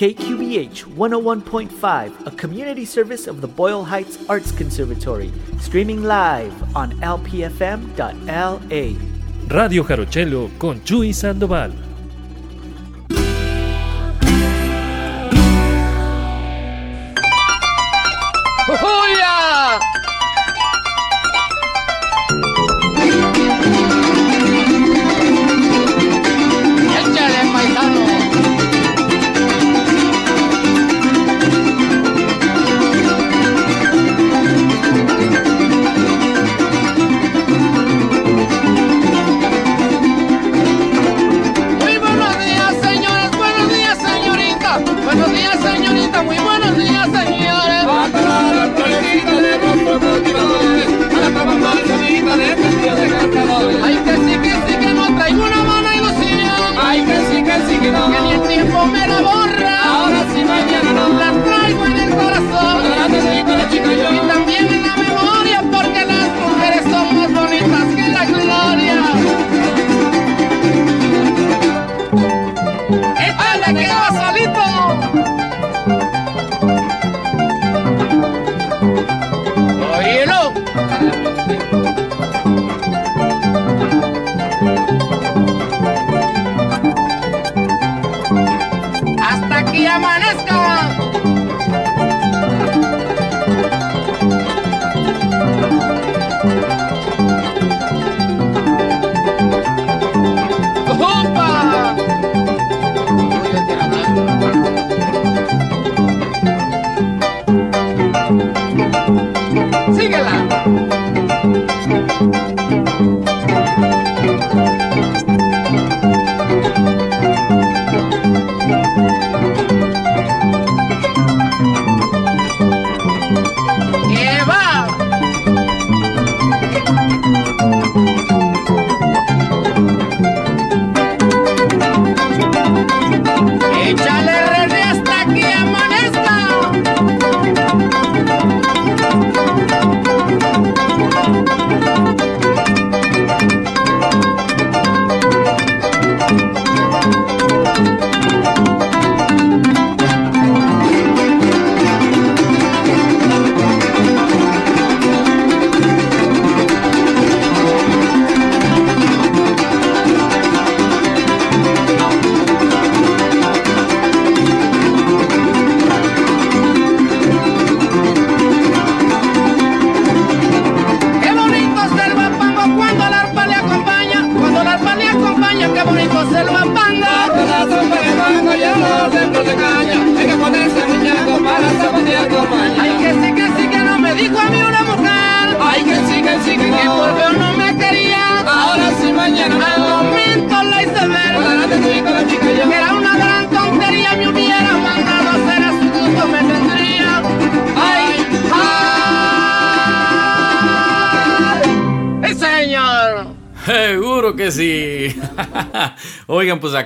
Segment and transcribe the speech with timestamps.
[0.00, 5.30] KQBH 101.5, a community service of the Boyle Heights Arts Conservatory,
[5.60, 8.56] streaming live on lpfm.la.
[9.48, 11.89] Radio Jarochelo con Chuy Sandoval.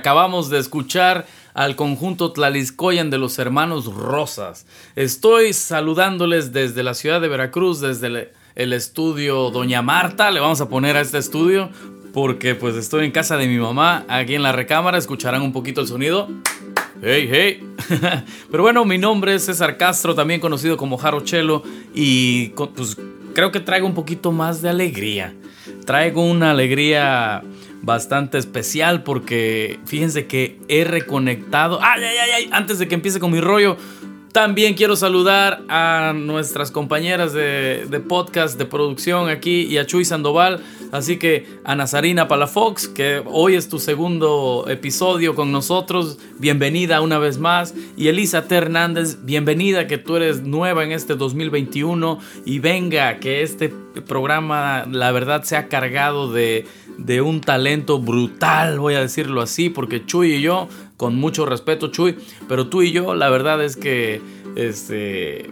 [0.05, 4.67] Acabamos de escuchar al conjunto Tlaliscoyan de los hermanos Rosas.
[4.95, 10.29] Estoy saludándoles desde la ciudad de Veracruz, desde el, estudio Doña Marta.
[10.29, 11.71] Le vamos a poner a este estudio
[12.13, 14.99] porque pues estoy en casa de mi mamá, aquí en la recámara.
[14.99, 16.27] Escucharán un poquito el sonido.
[17.01, 17.67] Hey, hey.
[18.51, 21.63] Pero bueno, mi nombre es César Castro, también conocido como Jarochelo,
[21.95, 22.95] y pues
[23.33, 25.33] creo que traigo un poquito más de alegría.
[25.83, 27.41] Traigo una alegría
[27.85, 31.79] bastante especial porque fíjense que he reconectado.
[31.81, 32.49] ¡Ay, ay, ay!
[32.51, 33.77] Antes de que empiece con mi rollo,
[34.35, 40.61] también quiero saludar a nuestras compañeras de, podcast, de producción aquí y a Chuy Sandoval.
[40.91, 47.17] Así que a Nazarina Palafox, que hoy es tu segundo episodio con nosotros, bienvenida una
[47.17, 47.75] vez más.
[47.95, 48.55] Y Elisa T.
[48.55, 53.69] Hernández, bienvenida que tú eres nueva en este 2021 y venga que este
[54.05, 56.65] programa la verdad se ha cargado de
[56.97, 61.87] de un talento brutal, voy a decirlo así, porque Chuy y yo, con mucho respeto
[61.87, 64.21] Chuy, pero tú y yo, la verdad es que,
[64.55, 65.51] este,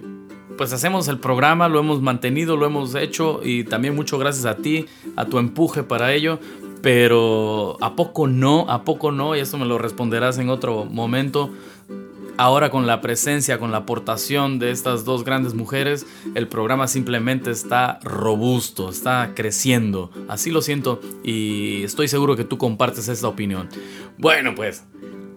[0.57, 4.57] pues hacemos el programa, lo hemos mantenido, lo hemos hecho y también mucho gracias a
[4.57, 4.85] ti,
[5.15, 6.39] a tu empuje para ello,
[6.81, 8.69] pero ¿a poco no?
[8.69, 9.35] ¿A poco no?
[9.35, 11.49] Y eso me lo responderás en otro momento.
[12.35, 17.51] Ahora con la presencia, con la aportación de estas dos grandes mujeres, el programa simplemente
[17.51, 20.09] está robusto, está creciendo.
[20.27, 23.69] Así lo siento y estoy seguro que tú compartes esta opinión.
[24.17, 24.83] Bueno, pues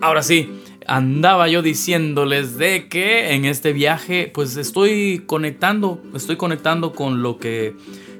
[0.00, 0.50] ahora sí,
[0.86, 7.38] andaba yo diciéndoles de que en este viaje pues estoy conectando, estoy conectando con lo
[7.38, 7.74] que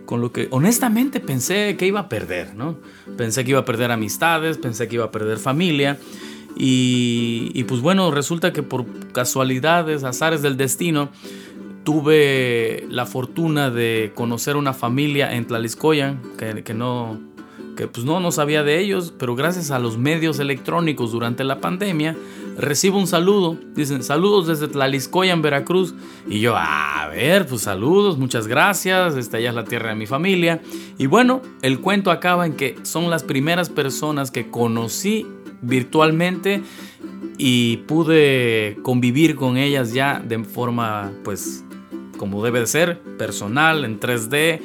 [0.05, 2.79] con lo que honestamente pensé que iba a perder, ¿no?
[3.17, 5.99] Pensé que iba a perder amistades, pensé que iba a perder familia
[6.59, 11.11] y, pues bueno, resulta que por casualidades, azares del destino,
[11.85, 17.21] tuve la fortuna de conocer una familia en Tlaliscoyan que, que no
[17.77, 21.61] que pues no, no sabía de ellos, pero gracias a los medios electrónicos durante la
[21.61, 22.17] pandemia,
[22.57, 23.57] recibo un saludo.
[23.75, 25.95] Dicen, saludos desde Tlaliscoya en Veracruz.
[26.29, 30.07] Y yo, a ver, pues saludos, muchas gracias, esta ya es la tierra de mi
[30.07, 30.61] familia.
[30.99, 35.27] Y bueno, el cuento acaba en que son las primeras personas que conocí
[35.63, 36.63] virtualmente
[37.39, 41.65] y pude convivir con ellas ya de forma, pues,
[42.17, 44.61] como debe de ser, personal, en 3D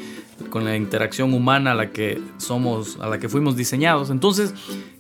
[0.50, 4.10] con la interacción humana a la que somos, a la que fuimos diseñados.
[4.10, 4.54] Entonces,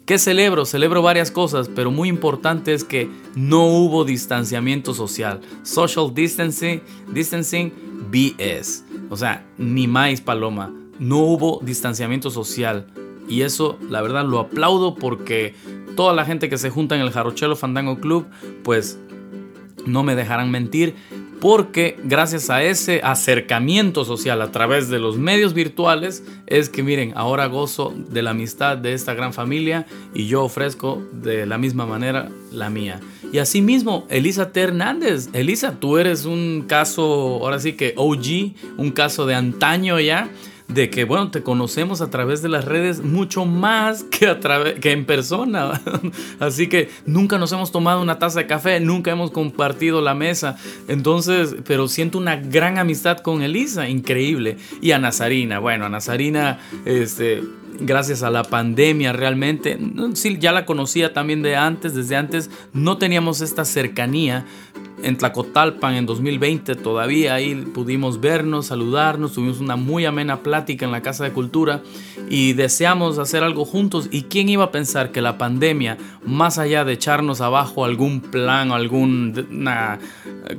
[0.06, 0.66] ¿qué celebro?
[0.66, 5.42] Celebro varias cosas, pero muy importante es que no hubo distanciamiento social.
[5.64, 7.72] Social distancing, distancing
[8.10, 8.86] BS.
[9.10, 10.74] O sea, ni más paloma.
[11.00, 12.88] No hubo distanciamiento social.
[13.28, 15.56] Y eso, la verdad, lo aplaudo porque
[15.96, 18.28] toda la gente que se junta en el Jarochelo Fandango Club,
[18.64, 19.00] pues
[19.86, 20.96] no me dejarán mentir,
[21.42, 27.14] porque gracias a ese acercamiento social a través de los medios virtuales es que miren,
[27.16, 31.88] ahora gozo de la amistad de esta gran familia y yo ofrezco de la misma
[31.88, 33.00] manera la mía.
[33.34, 34.62] Y asimismo, Elisa T.
[34.62, 35.30] Hernández.
[35.34, 40.30] Elisa, tú eres un caso, ahora sí que OG, un caso de antaño ya
[40.74, 44.40] de que, bueno, te conocemos a través de las redes mucho más que, a
[44.80, 45.82] que en persona.
[46.40, 50.58] Así que nunca nos hemos tomado una taza de café, nunca hemos compartido la mesa.
[50.88, 54.58] Entonces, pero siento una gran amistad con Elisa, increíble.
[54.82, 57.44] Y a Nazarina, bueno, a Nazarina, este,
[57.80, 59.78] gracias a la pandemia realmente.
[60.14, 64.46] Sí, ya la conocía también de antes, desde antes no teníamos esta cercanía,
[65.04, 70.92] en Tlacotalpan en 2020 todavía ahí pudimos vernos, saludarnos, tuvimos una muy amena plática en
[70.92, 71.82] la Casa de Cultura
[72.30, 74.08] y deseamos hacer algo juntos.
[74.12, 78.72] ¿Y quién iba a pensar que la pandemia, más allá de echarnos abajo algún plan
[78.72, 80.00] o alguna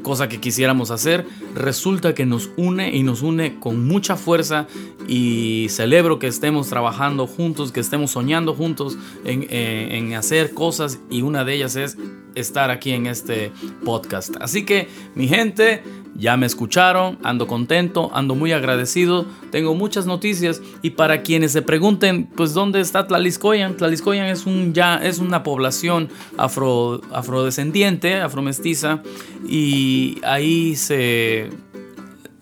[0.02, 4.66] cosa que quisiéramos hacer, resulta que nos une y nos une con mucha fuerza
[5.08, 11.00] y celebro que estemos trabajando juntos, que estemos soñando juntos en, eh, en hacer cosas
[11.10, 11.96] y una de ellas es
[12.34, 13.52] estar aquí en este
[13.84, 14.34] podcast.
[14.40, 15.82] Así que mi gente,
[16.14, 21.62] ya me escucharon, ando contento, ando muy agradecido, tengo muchas noticias y para quienes se
[21.62, 29.02] pregunten, pues dónde está Tlaliscoyan, Tlaliscoyan es un ya es una población afro afrodescendiente, afromestiza
[29.46, 31.50] y ahí se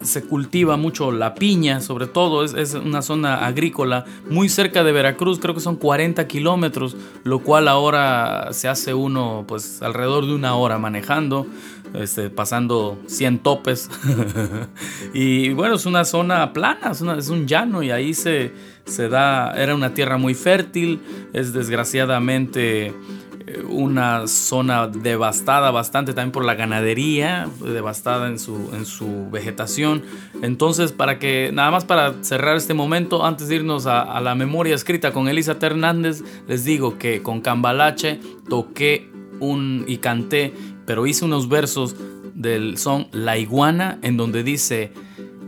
[0.00, 5.38] se cultiva mucho la piña, sobre todo, es, una zona agrícola muy cerca de Veracruz,
[5.38, 10.54] creo que son 40 kilómetros, lo cual ahora se hace uno pues alrededor de una
[10.54, 11.46] hora manejando,
[11.92, 13.90] este, pasando 100 topes.
[15.12, 18.52] y bueno, es una zona plana, es, es un llano y ahí se,
[18.86, 21.00] se da, era una tierra muy fértil,
[21.34, 22.94] es desgraciadamente
[23.68, 30.02] una zona devastada bastante también por la ganadería, devastada en su, en su vegetación.
[30.42, 34.74] Entonces, para que, nada más para cerrar este momento, antes de irnos a, la memoria
[34.74, 39.10] escrita con Elisa Hernández, les digo que con Cambalache toqué
[39.40, 40.52] un y canté,
[40.86, 41.96] pero hice unos versos
[42.34, 44.92] del son La Iguana, en donde dice,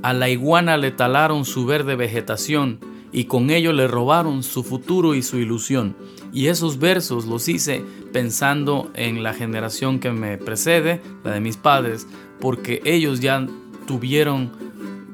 [0.03, 2.81] a la iguana le talaron su verde vegetación
[3.13, 5.95] y con ello le robaron su futuro y su ilusión.
[6.33, 11.57] Y esos versos los hice pensando en la generación que me precede, la de mis
[11.57, 12.07] padres,
[12.41, 13.47] porque ellos ya
[13.87, 14.51] tuvieron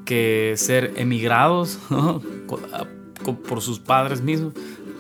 [0.05, 1.79] que ser emigrados
[3.49, 4.55] por sus padres mismos,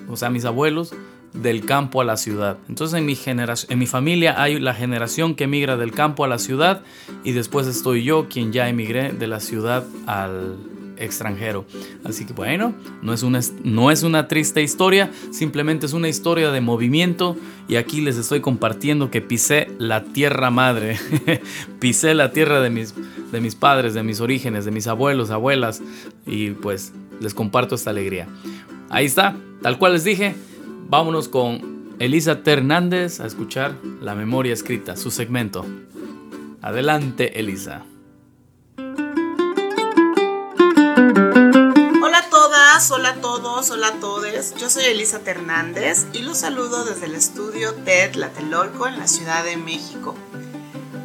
[0.08, 0.92] o sea, mis abuelos,
[1.32, 2.58] del campo a la ciudad.
[2.68, 6.38] Entonces en mi, en mi familia hay la generación que emigra del campo a la
[6.38, 6.82] ciudad
[7.22, 10.56] y después estoy yo quien ya emigré de la ciudad al,
[10.98, 11.64] extranjero.
[12.04, 16.50] Así que bueno, no es, una, no es una triste historia, simplemente es una historia
[16.50, 17.36] de movimiento
[17.68, 20.98] y aquí les estoy compartiendo que pisé la tierra madre,
[21.80, 22.94] pisé la tierra de mis,
[23.32, 25.82] de mis padres, de mis orígenes, de mis abuelos, abuelas
[26.26, 28.26] y pues les comparto esta alegría.
[28.90, 30.34] Ahí está, tal cual les dije,
[30.88, 35.66] vámonos con Elisa Hernández a escuchar La Memoria Escrita, su segmento.
[36.62, 37.84] Adelante, Elisa.
[42.90, 44.54] Hola a todos, hola a todos.
[44.56, 49.44] Yo soy Elisa Hernández y los saludo desde el estudio TED Latelolco en la Ciudad
[49.44, 50.16] de México.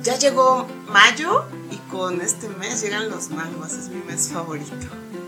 [0.02, 4.88] Ya llegó mayo y con este mes llegan los mangos, es mi mes favorito.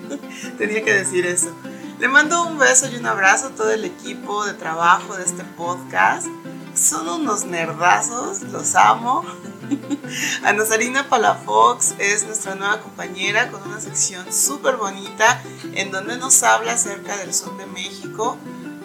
[0.57, 1.51] Tenía que decir eso.
[1.99, 5.43] Le mando un beso y un abrazo a todo el equipo de trabajo de este
[5.43, 6.27] podcast.
[6.75, 9.23] son unos nerdazos, los amo.
[10.43, 15.41] Ana Sarina Palafox es nuestra nueva compañera con una sección súper bonita
[15.73, 18.37] en donde nos habla acerca del son de México,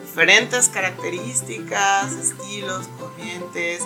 [0.03, 3.83] diferentes características, estilos, corrientes,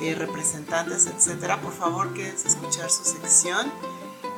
[0.00, 1.56] eh, representantes, etc.
[1.62, 3.70] Por favor, quédense a escuchar su sección.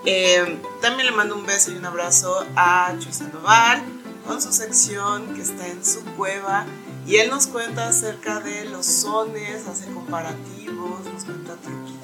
[0.04, 3.82] Eh, también le mando un beso y un abrazo a Chuy Sandoval
[4.26, 6.66] con su sección que está en su cueva
[7.08, 11.54] y él nos cuenta acerca de los sones, hace comparativos, nos cuenta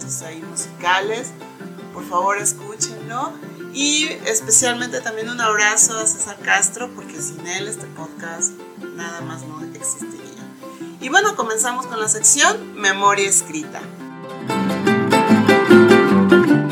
[0.04, 1.30] truquitos ahí musicales.
[1.92, 3.32] Por favor, escúchenlo.
[3.72, 8.52] Y especialmente también un abrazo a César Castro, porque sin él este podcast
[8.94, 10.20] nada más no existiría.
[11.00, 13.80] Y bueno, comenzamos con la sección Memoria Escrita.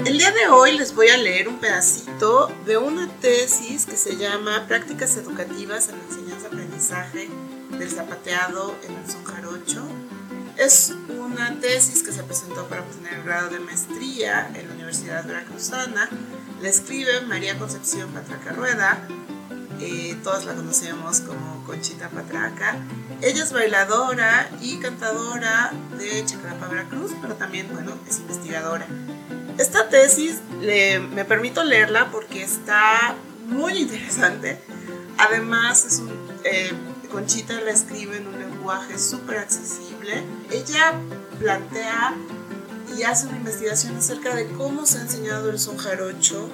[0.06, 4.16] El día de hoy les voy a leer un pedacito de una tesis que se
[4.16, 7.28] llama Prácticas Educativas en la Enseñanza-Aprendizaje
[7.70, 9.82] del zapateado en el son jarocho.
[10.56, 10.94] Es
[11.25, 16.09] una tesis que se presentó para obtener el grado de maestría en la Universidad Veracruzana.
[16.61, 19.07] La escribe María Concepción Patraca Rueda.
[19.81, 22.76] Eh, todos la conocemos como Conchita Patraca.
[23.21, 28.87] Ella es bailadora y cantadora de Chacrapa, Veracruz, pero también, bueno, es investigadora.
[29.59, 33.14] Esta tesis me permito leerla porque está
[33.47, 34.59] muy interesante.
[35.19, 36.11] Además, es un,
[36.45, 36.73] eh,
[37.12, 40.25] Conchita la escribe en un lenguaje súper accesible.
[40.50, 40.95] Ella
[41.38, 42.14] plantea
[42.97, 46.49] y hace una investigación acerca de cómo se ha enseñado el son jarocho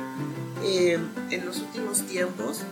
[0.64, 0.98] eh,
[1.30, 2.62] en los últimos tiempos,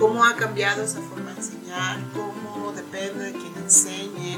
[0.00, 4.36] cómo ha cambiado esa forma de enseñar, cómo depende de quien enseñe,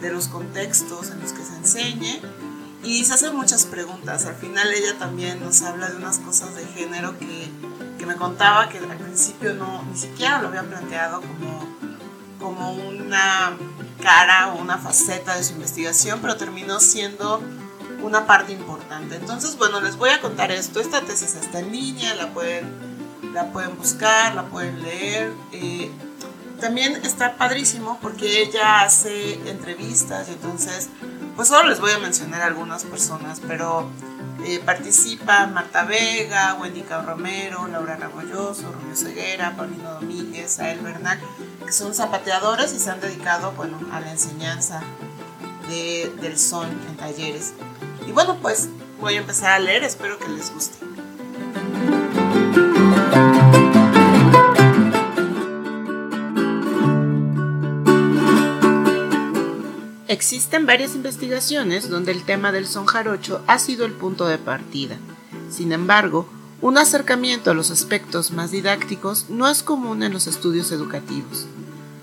[0.00, 2.20] de los contextos en los que se enseñe.
[2.82, 4.26] Y se hacen muchas preguntas.
[4.26, 7.48] Al final ella también nos habla de unas cosas de género que,
[7.98, 11.71] que me contaba que al principio no, ni siquiera lo había planteado como
[12.42, 13.56] como una
[14.02, 17.40] cara o una faceta de su investigación, pero terminó siendo
[18.02, 19.16] una parte importante.
[19.16, 20.80] Entonces, bueno, les voy a contar esto.
[20.80, 22.66] Esta tesis está en línea, la pueden,
[23.32, 25.32] la pueden buscar, la pueden leer.
[25.52, 25.90] Eh,
[26.60, 30.90] también está padrísimo porque ella hace entrevistas entonces,
[31.34, 33.90] pues solo les voy a mencionar algunas personas, pero
[34.46, 41.18] eh, participan Marta Vega, Wendy Romero, Laura Ragoyoso, Rubio Ceguera, Paulino Domínguez, Ael Bernal,
[41.72, 44.82] son zapateadores y se han dedicado bueno, a la enseñanza
[45.68, 47.54] del son en talleres.
[48.06, 48.68] Y bueno, pues
[49.00, 50.76] voy a empezar a leer, espero que les guste.
[60.08, 64.98] Existen varias investigaciones donde el tema del son jarocho ha sido el punto de partida.
[65.50, 66.28] Sin embargo,
[66.60, 71.46] un acercamiento a los aspectos más didácticos no es común en los estudios educativos.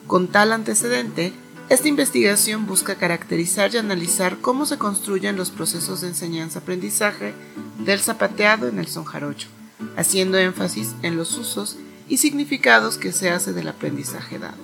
[0.10, 1.34] Con tal antecedente,
[1.70, 7.36] esta investigación busca caracterizar y analizar cómo se construyen los procesos de enseñanza-aprendizaje
[7.78, 9.50] del zapateado en el son jarocho,
[9.98, 14.58] haciendo énfasis en los usos y significados que se hace del aprendizaje dado.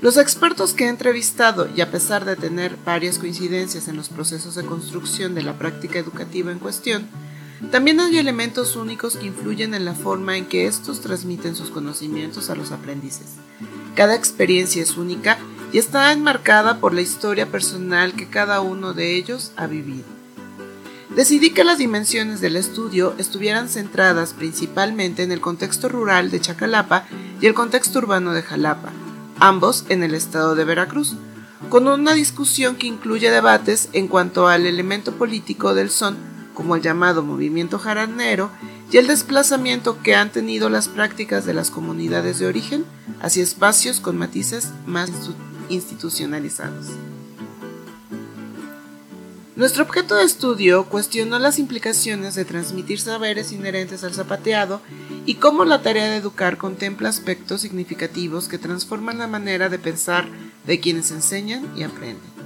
[0.00, 4.56] Los expertos que he entrevistado, y a pesar de tener varias coincidencias en los procesos
[4.56, 7.06] de construcción de la práctica educativa en cuestión,
[7.70, 12.48] también hay elementos únicos que influyen en la forma en que estos transmiten sus conocimientos
[12.48, 13.34] a los aprendices.
[13.94, 15.38] Cada experiencia es única
[15.72, 20.04] y está enmarcada por la historia personal que cada uno de ellos ha vivido.
[21.14, 27.04] Decidí que las dimensiones del estudio estuvieran centradas principalmente en el contexto rural de Chacalapa
[27.40, 28.90] y el contexto urbano de Jalapa,
[29.38, 31.16] ambos en el estado de Veracruz,
[31.68, 36.16] con una discusión que incluye debates en cuanto al elemento político del son,
[36.60, 38.50] como el llamado movimiento jaranero,
[38.92, 42.84] y el desplazamiento que han tenido las prácticas de las comunidades de origen
[43.22, 45.10] hacia espacios con matices más
[45.70, 46.88] institucionalizados.
[49.56, 54.82] Nuestro objeto de estudio cuestionó las implicaciones de transmitir saberes inherentes al zapateado
[55.24, 60.28] y cómo la tarea de educar contempla aspectos significativos que transforman la manera de pensar
[60.66, 62.39] de quienes enseñan y aprenden.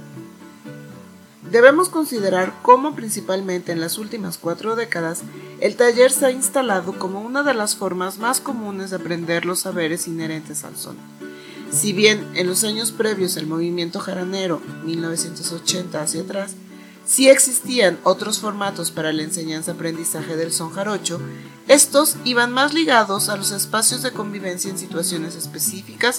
[1.55, 5.21] Debemos considerar cómo principalmente en las últimas cuatro décadas
[5.61, 9.59] el taller se ha instalado como una de las formas más comunes de aprender los
[9.59, 10.97] saberes inherentes al son.
[11.71, 16.55] Si bien en los años previos el movimiento jaranero, 1980 hacia atrás,
[17.05, 21.21] si existían otros formatos para la enseñanza-aprendizaje del son jarocho,
[21.69, 26.17] estos iban más ligados a los espacios de convivencia en situaciones específicas,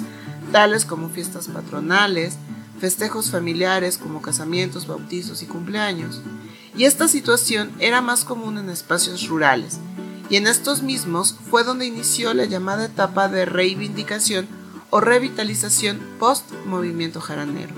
[0.50, 2.38] tales como fiestas patronales,
[2.78, 6.20] festejos familiares como casamientos, bautizos y cumpleaños.
[6.76, 9.78] Y esta situación era más común en espacios rurales,
[10.28, 14.46] y en estos mismos fue donde inició la llamada etapa de reivindicación
[14.90, 17.74] o revitalización post-movimiento jaranero.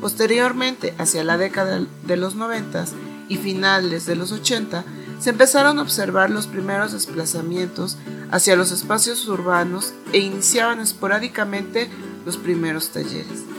[0.00, 2.86] Posteriormente, hacia la década de los 90
[3.28, 4.84] y finales de los 80,
[5.20, 7.96] se empezaron a observar los primeros desplazamientos
[8.30, 11.88] hacia los espacios urbanos e iniciaban esporádicamente
[12.26, 13.53] los primeros talleres.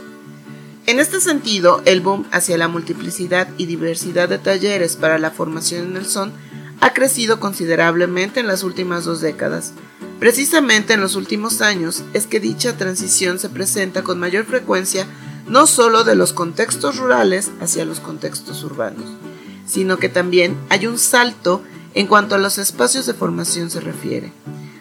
[0.86, 5.86] En este sentido, el boom hacia la multiplicidad y diversidad de talleres para la formación
[5.86, 6.32] en el son
[6.80, 9.72] ha crecido considerablemente en las últimas dos décadas.
[10.20, 15.08] Precisamente en los últimos años es que dicha transición se presenta con mayor frecuencia
[15.48, 19.06] no solo de los contextos rurales hacia los contextos urbanos,
[19.66, 21.62] sino que también hay un salto
[21.94, 24.32] en cuanto a los espacios de formación se refiere.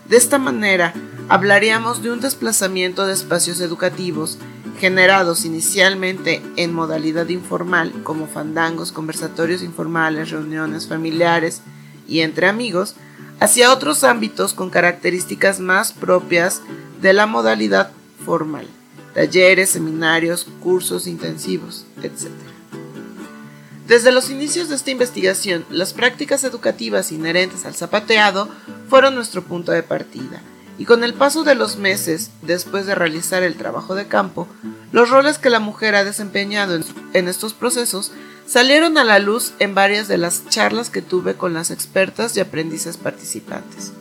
[0.08, 0.94] De esta manera,
[1.30, 4.38] hablaríamos de un desplazamiento de espacios educativos
[4.80, 11.62] generados inicialmente en modalidad informal, como fandangos, conversatorios informales, reuniones familiares
[12.08, 12.96] y entre amigos,
[13.40, 16.62] hacia otros ámbitos con características más propias
[17.02, 17.92] de la modalidad
[18.26, 18.68] formal,
[19.14, 22.30] talleres, seminarios, cursos intensivos, etc.
[23.88, 28.50] Desde los inicios de esta investigación, las prácticas educativas inherentes al zapateado
[28.90, 30.42] fueron nuestro punto de partida
[30.78, 34.48] y con el paso de los meses, después de realizar el trabajo de campo,
[34.92, 36.80] los roles que la mujer ha desempeñado
[37.14, 38.12] en, estos procesos
[38.46, 42.42] salieron a la luz en varias de las charlas que tuve con las expertas y
[42.42, 43.94] aprendices participantes.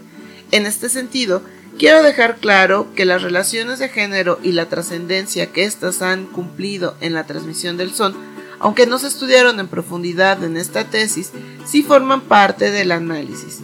[0.50, 1.42] En este sentido,
[1.78, 6.96] quiero dejar claro que las relaciones de género y la trascendencia que éstas han cumplido
[7.00, 8.14] en la transmisión del son,
[8.58, 11.30] aunque no se estudiaron en profundidad en esta tesis,
[11.64, 13.60] sí forman parte del análisis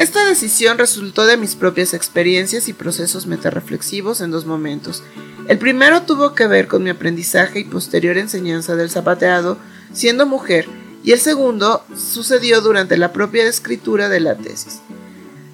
[0.00, 5.02] esta decisión resultó de mis propias experiencias y procesos metarreflexivos en dos momentos.
[5.46, 9.58] El primero tuvo que ver con mi aprendizaje y posterior enseñanza del zapateado
[9.92, 10.66] siendo mujer,
[11.04, 14.80] y el segundo sucedió durante la propia escritura de la tesis.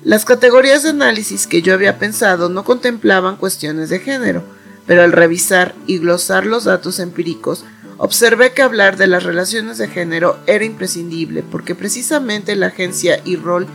[0.04, 4.44] Las categorías de análisis que yo había pensado no contemplaban cuestiones de género,
[4.86, 7.64] pero al revisar y glosar los datos empíricos,
[7.96, 13.34] observé que hablar de las relaciones de género era imprescindible porque precisamente la agencia y
[13.34, 13.66] rol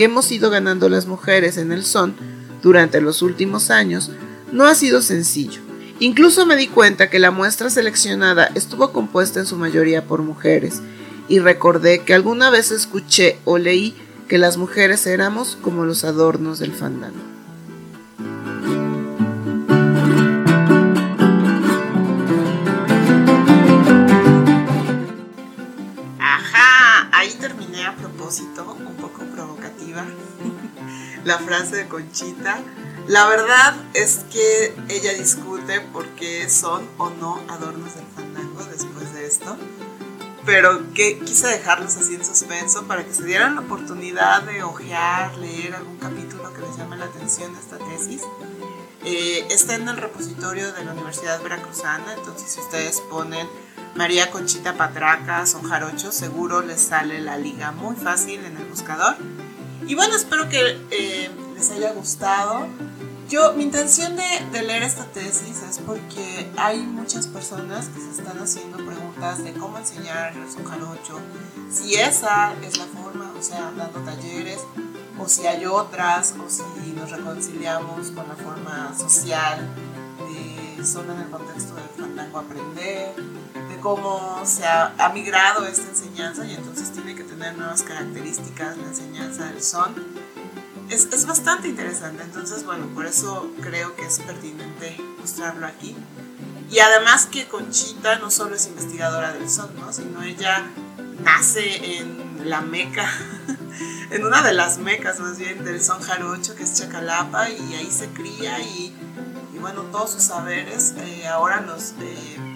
[0.00, 2.16] que hemos ido ganando las mujeres en el son
[2.62, 4.10] durante los últimos años
[4.50, 5.60] no ha sido sencillo.
[5.98, 10.80] Incluso me di cuenta que la muestra seleccionada estuvo compuesta en su mayoría por mujeres
[11.28, 13.94] y recordé que alguna vez escuché o leí
[14.26, 17.39] que las mujeres éramos como los adornos del fandango.
[31.24, 32.58] La frase de Conchita.
[33.06, 39.12] La verdad es que ella discute por qué son o no adornos del fandango después
[39.14, 39.56] de esto.
[40.46, 45.36] Pero que quise dejarlos así en suspenso para que se dieran la oportunidad de ojear,
[45.36, 48.22] leer algún capítulo que les llame la atención de esta tesis.
[49.04, 53.46] Eh, está en el repositorio de la Universidad Veracruzana, entonces si ustedes ponen
[53.94, 59.16] María Conchita Patraca, son jarochos, seguro les sale la liga muy fácil en el buscador.
[59.90, 62.64] Y bueno, espero que eh, les haya gustado.
[63.28, 68.38] Yo, mi intención de, leer esta tesis es porque hay muchas personas que se están
[68.38, 71.18] haciendo preguntas de cómo enseñar el jarocho,
[71.72, 74.60] si esa es la forma, o sea, dando talleres,
[75.18, 79.68] o si hay otras, o si nos reconciliamos con la forma social
[80.18, 83.12] de solo en el contexto del fandango aprender,
[83.80, 89.46] cómo se ha, migrado esta enseñanza y entonces tiene que tener nuevas características la enseñanza
[89.46, 89.94] del son.
[90.88, 95.96] Es, es, bastante interesante, entonces bueno, por eso creo que es pertinente mostrarlo aquí.
[96.70, 99.92] Y además que Conchita no solo es investigadora del son, ¿no?
[99.92, 100.64] sino ella
[101.22, 103.08] nace en la meca,
[104.10, 107.90] en una de las mecas más bien del son jarocho, que es Chacalapa, y ahí
[107.90, 108.94] se cría y,
[109.54, 111.94] y bueno, todos sus saberes eh, ahora los...
[112.00, 112.49] Eh,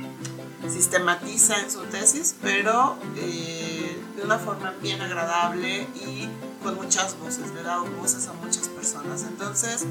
[0.70, 6.28] sistematiza en su tesis, pero eh, de una forma bien agradable y
[6.62, 9.24] con muchas voces, le da voces a muchas personas.
[9.28, 9.86] Entonces,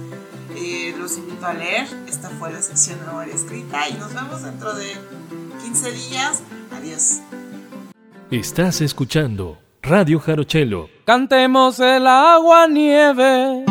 [0.56, 1.88] eh, los invito a leer.
[2.08, 4.94] Esta fue la sección de memoria escrita y nos vemos dentro de
[5.64, 6.42] 15 días.
[6.76, 7.20] Adiós.
[8.32, 10.90] Estás escuchando Radio Jarochelo.
[11.06, 13.66] Cantemos el agua nieve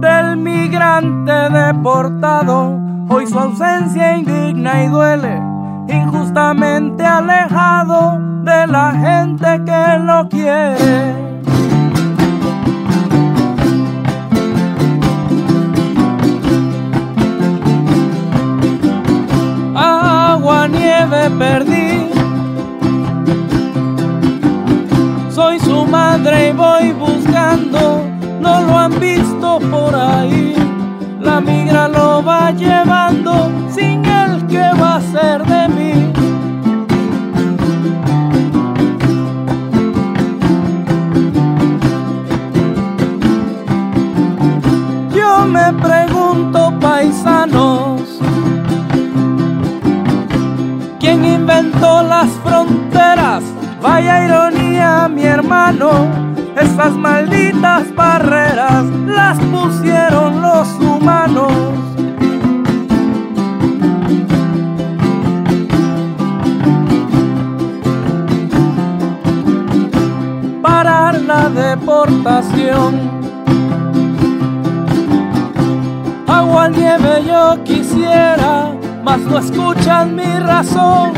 [0.00, 5.42] del migrante deportado Hoy su ausencia indigna y duele,
[5.88, 11.14] injustamente alejado de la gente que lo quiere.
[19.74, 22.10] Agua, nieve perdí.
[25.30, 28.04] Soy su madre y voy buscando
[28.40, 30.69] no lo han visto por ahí.
[31.20, 36.12] La migra lo va llevando sin el que va a ser de mí.
[45.14, 48.00] Yo me pregunto, paisanos,
[50.98, 53.44] ¿quién inventó las fronteras?
[53.82, 56.29] Vaya ironía, mi hermano
[56.60, 61.52] esas malditas barreras las pusieron los humanos.
[70.62, 73.20] Parar la deportación.
[76.26, 81.12] Agua nieve yo quisiera, mas no escuchan mi razón.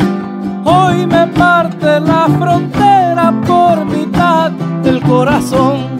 [0.64, 4.50] Hoy me parte la frontera por mitad
[4.82, 5.91] del corazón.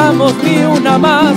[0.00, 1.34] Eso gritamos, ni una más,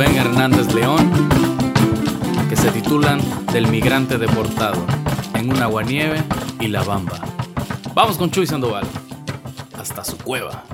[0.00, 1.10] Rubén Hernández León,
[2.48, 3.20] que se titulan
[3.52, 4.82] Del migrante deportado,
[5.34, 6.22] en un aguanieve
[6.58, 7.20] y la bamba.
[7.92, 8.86] Vamos con Chuy Sandoval,
[9.78, 10.64] hasta su cueva.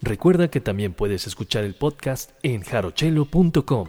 [0.00, 3.88] Recuerda que también puedes escuchar el podcast en jarochelo.com.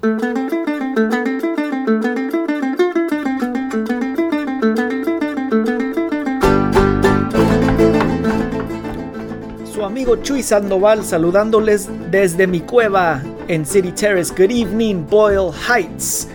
[9.85, 14.31] amigo Chuy Sandoval saludándoles desde mi cueva en City Terrace.
[14.31, 16.27] Good evening, Boyle Heights.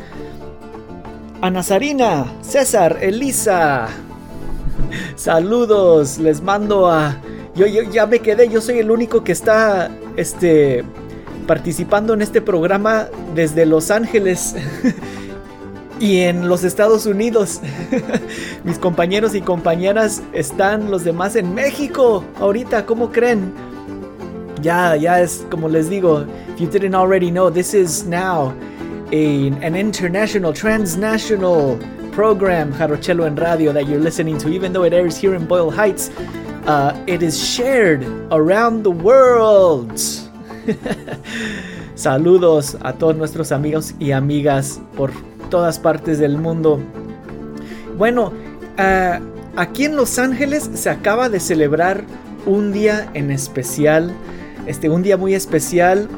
[1.41, 3.89] A Nazarina, César, Elisa.
[5.17, 7.17] Saludos, les mando a...
[7.55, 10.85] Yo, yo, ya me quedé, yo soy el único que está este,
[11.47, 14.57] participando en este programa desde Los Ángeles.
[16.01, 17.61] y en los Estados Unidos.
[18.65, 22.25] Mis compañeros y compañeras están los demás en México.
[22.41, 23.53] Ahorita, ¿cómo creen?
[24.65, 26.27] Ya, ya es como les digo.
[26.55, 28.55] If you didn't already know, this is now
[29.13, 31.79] an international, transnational
[32.13, 35.71] program, Jarochelo en Radio, that you're listening to, even though it airs here in Boyle
[35.71, 36.09] Heights.
[36.67, 39.93] Uh, it is shared around the world.
[41.95, 45.11] Saludos a todos nuestros amigos y amigas por
[45.51, 46.81] todas partes del mundo.
[47.99, 48.33] Bueno,
[48.79, 49.21] uh,
[49.57, 52.03] aquí en Los Ángeles se acaba de celebrar
[52.47, 54.11] un día en especial,
[54.67, 56.09] este, un día muy especial.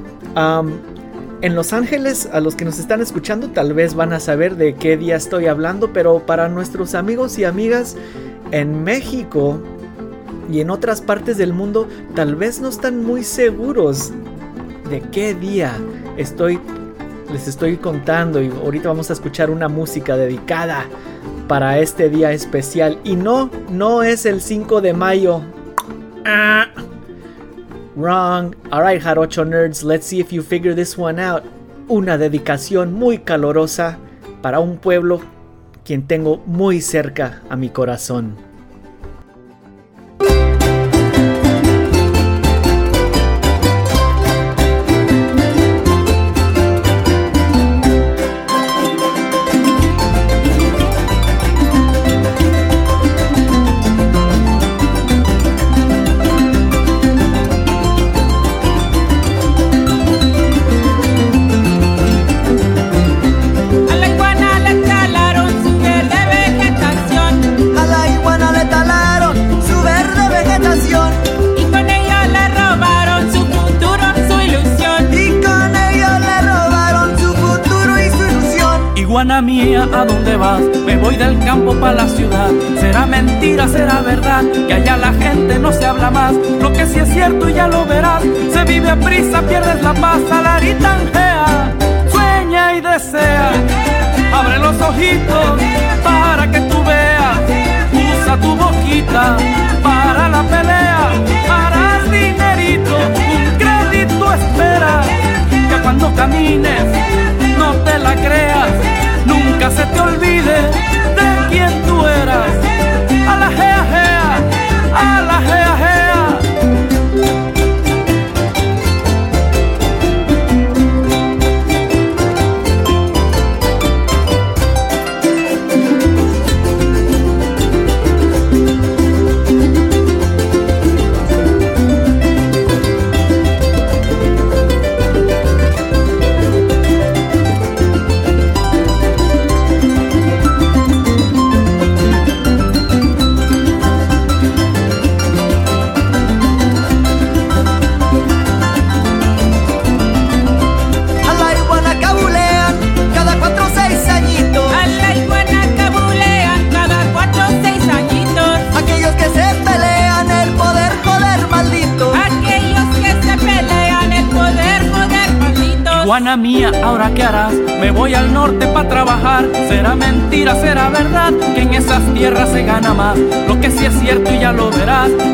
[1.42, 4.74] En Los Ángeles, a los que nos están escuchando, tal vez van a saber de
[4.74, 7.96] qué día estoy hablando, pero para nuestros amigos y amigas
[8.52, 9.60] en México
[10.50, 14.12] y en otras partes del mundo, tal vez no están muy seguros
[14.88, 15.76] de qué día
[16.16, 16.58] estoy
[17.32, 20.84] les estoy contando y ahorita vamos a escuchar una música dedicada
[21.48, 22.98] para este día especial.
[23.04, 25.42] Y no, no es el 5 de mayo.
[26.24, 26.66] Ah,
[27.96, 28.54] Wrong.
[28.70, 31.42] Alright, Jarocho Nerds, let's see if you figure this one out.
[31.88, 33.98] Una dedicación muy calorosa
[34.42, 35.22] para un pueblo
[35.82, 38.45] quien tengo muy cerca a mi corazón.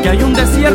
[0.01, 0.72] que hay un desierto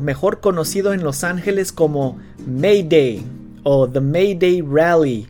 [0.00, 3.24] mejor conocido en Los Ángeles como May Day
[3.62, 5.26] o The May Day Rally.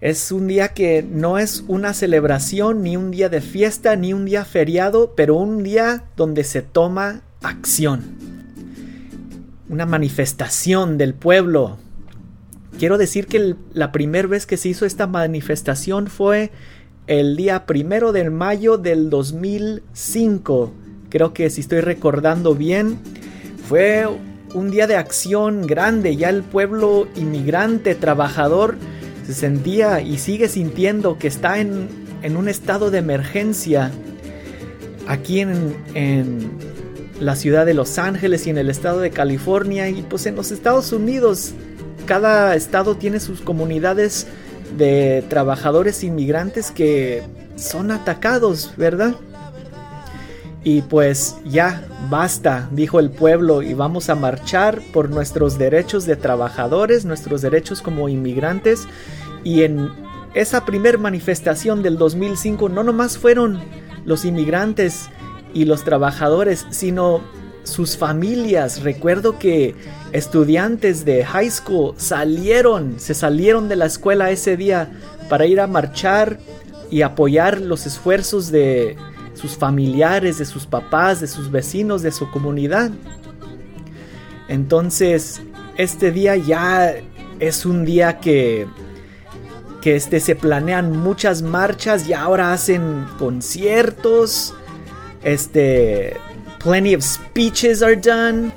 [0.00, 4.26] Es un día que no es una celebración, ni un día de fiesta, ni un
[4.26, 8.16] día feriado, pero un día donde se toma acción.
[9.68, 11.78] Una manifestación del pueblo.
[12.78, 16.52] Quiero decir que la primera vez que se hizo esta manifestación fue
[17.08, 20.72] el día primero de mayo del 2005
[21.08, 22.98] creo que si estoy recordando bien,
[23.68, 24.06] fue
[24.54, 28.76] un día de acción grande, ya el pueblo inmigrante, trabajador,
[29.26, 31.88] se sentía y sigue sintiendo que está en,
[32.34, 33.90] un estado de emergencia
[35.06, 36.50] aquí en, en,
[37.20, 40.52] la ciudad de Los Ángeles y en el estado de California y pues en los
[40.52, 41.52] Estados Unidos
[42.06, 44.28] cada estado tiene sus comunidades
[44.76, 47.22] de trabajadores inmigrantes que
[47.56, 49.16] son atacados, ¿verdad?
[50.68, 56.14] Y pues ya basta, dijo el pueblo, y vamos a marchar por nuestros derechos de
[56.14, 58.86] trabajadores, nuestros derechos como inmigrantes.
[59.44, 59.88] Y en
[60.34, 63.58] esa primer manifestación del 2005 no nomás fueron
[64.04, 65.08] los inmigrantes
[65.54, 67.22] y los trabajadores, sino
[67.62, 68.82] sus familias.
[68.82, 69.74] Recuerdo que
[70.12, 74.90] estudiantes de high school salieron, se salieron de la escuela ese día
[75.30, 76.38] para ir a marchar
[76.90, 78.98] y apoyar los esfuerzos de
[79.38, 82.90] sus familiares, de sus papás, de sus vecinos, de su comunidad.
[84.48, 85.40] Entonces,
[85.76, 86.94] este día ya
[87.38, 88.66] es un día que
[89.80, 94.52] que este, se planean muchas marchas y ahora hacen conciertos.
[95.22, 96.16] Este,
[96.58, 98.52] plenty of speeches are done.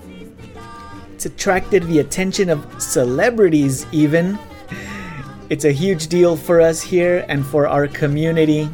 [1.13, 4.39] It's attracted the attention of celebrities even.
[5.49, 8.67] It's a huge deal for us here and for our community.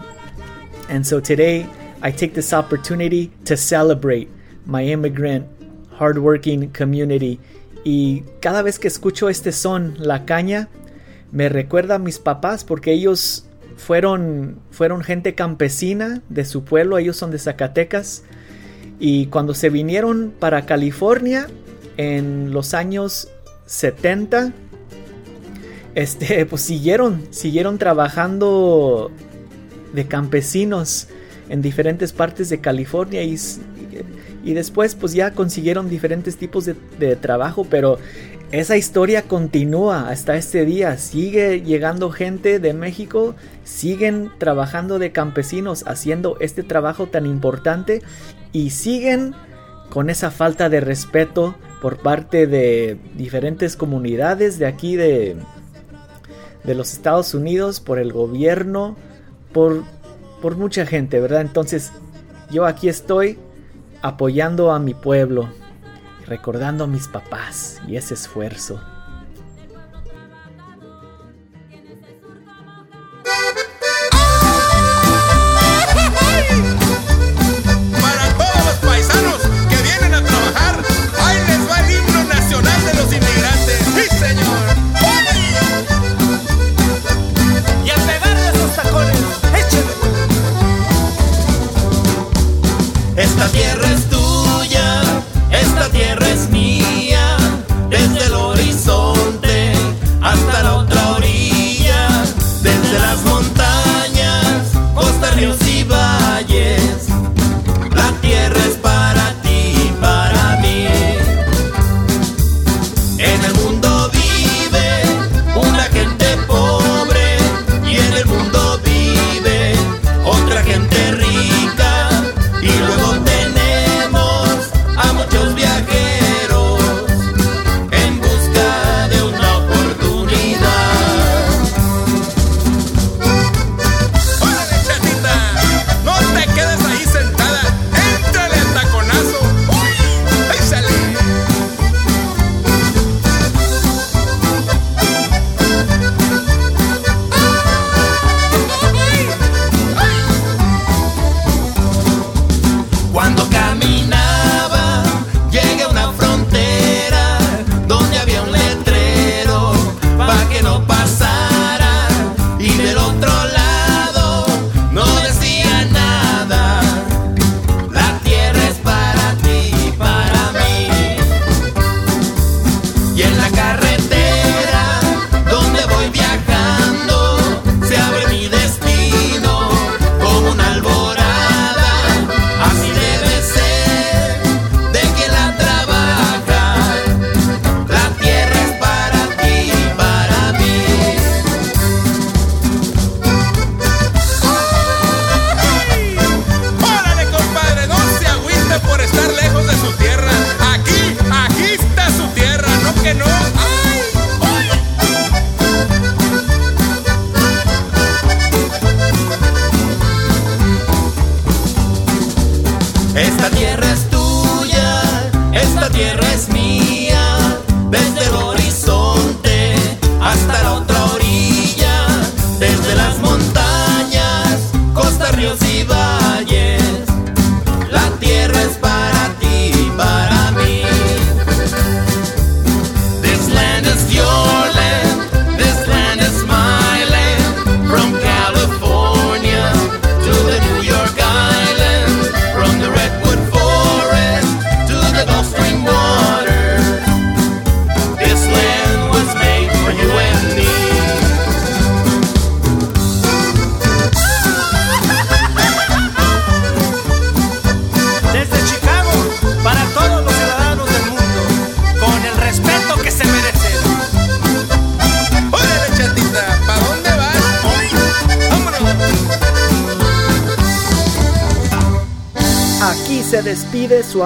[0.90, 1.68] And so today
[2.02, 4.30] I take this opportunity to celebrate
[4.66, 5.48] my immigrant,
[5.98, 7.40] hardworking community.
[7.84, 10.70] Y cada vez que escucho este son, la caña,
[11.32, 13.46] me recuerda a mis papás porque ellos
[13.78, 18.24] fueron, fueron gente campesina de su pueblo, ellos son de Zacatecas.
[19.00, 21.48] Y cuando se vinieron para California
[21.98, 23.30] en los años
[23.66, 24.54] 70,
[25.96, 29.12] este, pues siguieron, siguieron trabajando
[29.94, 31.08] de campesinos
[31.50, 33.38] en diferentes partes de California y,
[34.44, 37.98] y después pues ya consiguieron diferentes tipos de, trabajo, pero
[38.52, 40.98] esa historia continúa hasta este día.
[40.98, 48.02] Sigue llegando gente de México, siguen trabajando de campesinos haciendo este trabajo tan importante
[48.54, 49.34] y siguen
[49.90, 55.36] con esa falta de respeto por parte de diferentes comunidades de aquí de,
[56.64, 58.96] de los Estados Unidos, por el gobierno,
[59.54, 59.84] por
[60.42, 61.42] por mucha gente, ¿verdad?
[61.42, 61.92] Entonces
[62.52, 63.38] yo aquí estoy
[64.02, 65.50] apoyando a mi pueblo,
[66.26, 68.82] recordando a mis papás y ese esfuerzo.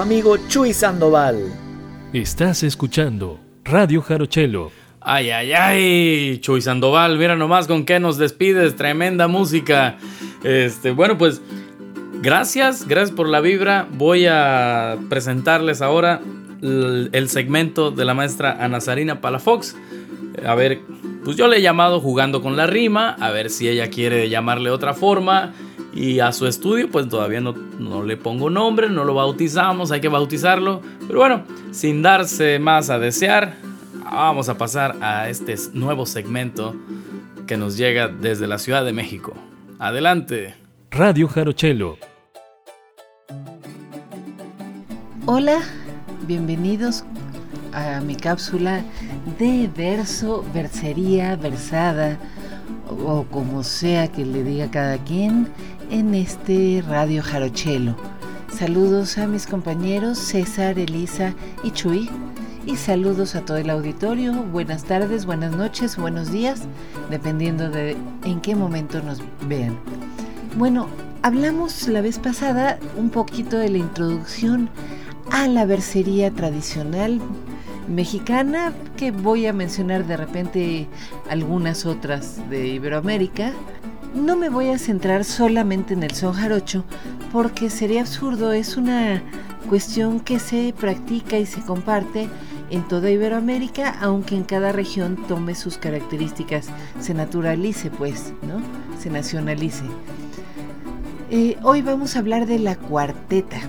[0.02, 1.38] Amigo Chuy Sandoval.
[2.12, 4.72] Estás escuchando Radio Jarochelo.
[5.00, 9.96] Ay, ay, ay, Chuy Sandoval, mira nomás con qué nos despides, tremenda música.
[10.42, 11.40] Este, bueno, pues
[12.20, 13.86] gracias, gracias por la vibra.
[13.92, 16.20] Voy a presentarles ahora
[16.60, 19.76] el, el segmento de la maestra Ana Sarina Palafox.
[20.44, 20.80] A ver,
[21.24, 24.70] pues yo le he llamado jugando con la rima, a ver si ella quiere llamarle
[24.70, 25.52] otra forma.
[25.92, 30.00] Y a su estudio, pues todavía no, no le pongo nombre, no lo bautizamos, hay
[30.00, 30.80] que bautizarlo.
[31.06, 33.56] Pero bueno, sin darse más a desear,
[34.04, 36.74] vamos a pasar a este nuevo segmento
[37.46, 39.34] que nos llega desde la Ciudad de México.
[39.78, 40.54] Adelante.
[40.90, 41.98] Radio Jarochelo.
[45.26, 45.60] Hola,
[46.26, 47.04] bienvenidos
[47.72, 48.82] a mi cápsula
[49.38, 52.18] de verso, versería, versada
[53.06, 55.48] o como sea que le diga cada quien
[55.92, 57.94] en este Radio Jarochelo.
[58.50, 62.08] Saludos a mis compañeros César, Elisa y Chuy
[62.64, 64.32] y saludos a todo el auditorio.
[64.32, 66.62] Buenas tardes, buenas noches, buenos días,
[67.10, 69.78] dependiendo de en qué momento nos vean.
[70.56, 70.88] Bueno,
[71.20, 74.70] hablamos la vez pasada un poquito de la introducción
[75.30, 77.20] a la versería tradicional
[77.86, 80.88] mexicana, que voy a mencionar de repente
[81.28, 83.52] algunas otras de Iberoamérica.
[84.14, 86.84] No me voy a centrar solamente en el son jarocho,
[87.32, 89.22] porque sería absurdo, es una
[89.70, 92.28] cuestión que se practica y se comparte
[92.70, 96.68] en toda Iberoamérica, aunque en cada región tome sus características,
[97.00, 98.60] se naturalice pues, ¿no?
[99.00, 99.84] Se nacionalice.
[101.30, 103.60] Eh, hoy vamos a hablar de la cuarteta.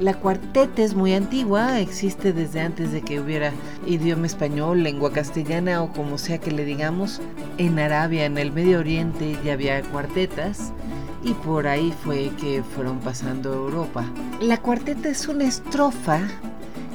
[0.00, 3.52] La cuarteta es muy antigua, existe desde antes de que hubiera
[3.84, 7.20] idioma español, lengua castellana o como sea que le digamos.
[7.58, 10.72] En Arabia, en el Medio Oriente ya había cuartetas
[11.24, 14.04] y por ahí fue que fueron pasando a Europa.
[14.40, 16.20] La cuarteta es una estrofa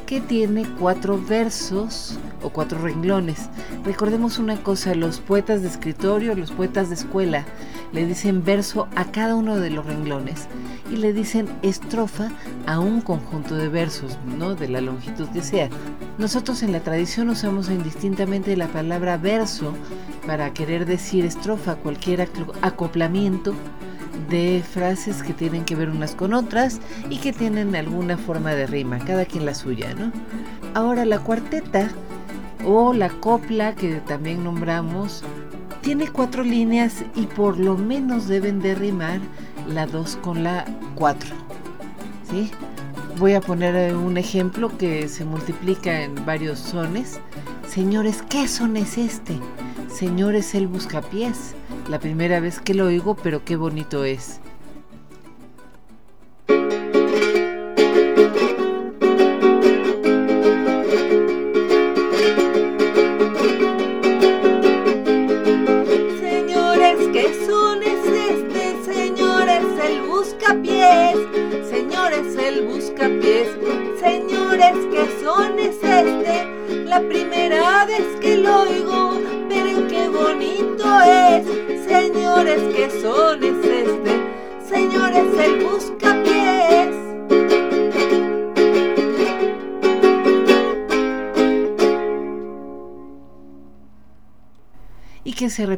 [0.05, 3.49] que tiene cuatro versos o cuatro renglones.
[3.83, 7.45] Recordemos una cosa, los poetas de escritorio, los poetas de escuela,
[7.91, 10.47] le dicen verso a cada uno de los renglones
[10.91, 12.31] y le dicen estrofa
[12.65, 14.55] a un conjunto de versos, ¿no?
[14.55, 15.69] De la longitud que sea.
[16.17, 19.73] Nosotros en la tradición usamos indistintamente la palabra verso
[20.25, 22.27] para querer decir estrofa, cualquier
[22.61, 23.53] acoplamiento
[24.29, 28.67] de frases que tienen que ver unas con otras y que tienen alguna forma de
[28.67, 30.11] rima, cada quien la suya, ¿no?
[30.73, 31.89] Ahora la cuarteta
[32.65, 35.23] o la copla que también nombramos
[35.81, 39.19] tiene cuatro líneas y por lo menos deben de rimar
[39.67, 41.35] la 2 con la 4.
[42.29, 42.51] ¿Sí?
[43.19, 47.19] Voy a poner eh, un ejemplo que se multiplica en varios sones.
[47.67, 49.37] Señores, ¿qué son es este?
[49.93, 51.53] Señores, el buscapiés.
[51.89, 54.39] La primera vez que lo oigo, pero qué bonito es.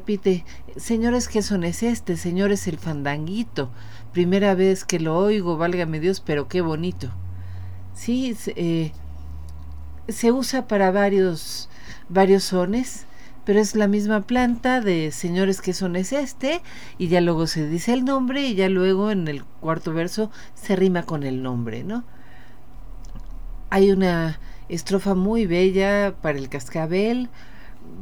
[0.05, 0.45] Repite,
[0.75, 2.15] señores, ¿qué son es este?
[2.15, 3.71] Señores, el fandanguito.
[4.13, 7.09] Primera vez que lo oigo, válgame Dios, pero qué bonito.
[7.95, 11.69] Sí, se, eh, usa para varios,
[12.07, 13.07] varios sones,
[13.45, 16.61] pero es la misma planta de señores, ¿qué son es este?
[16.99, 20.75] Y ya luego se dice el nombre y ya luego en el cuarto verso se
[20.75, 22.03] rima con el nombre, ¿no?
[23.71, 24.39] Hay una
[24.69, 27.27] Estrofa muy bella para el cascabel.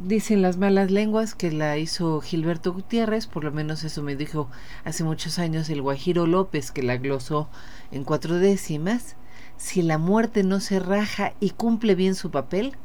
[0.06, 4.50] Dicen las malas lenguas que la hizo Gilberto Gutiérrez, por lo menos eso me dijo
[4.84, 7.50] hace muchos años el Guajiro López, que la glosó
[7.92, 9.16] en cuatro décimas.
[9.56, 12.76] Si la muerte no se raja y cumple bien su papel,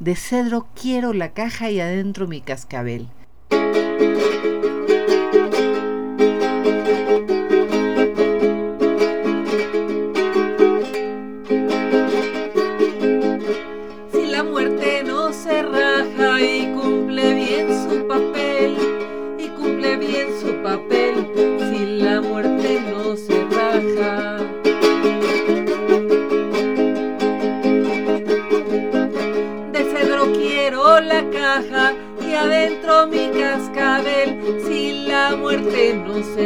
[0.00, 3.08] de cedro quiero la caja y adentro mi cascabel.